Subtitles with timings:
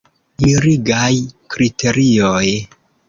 [0.43, 1.13] Mirigaj
[1.57, 2.45] kriterioj.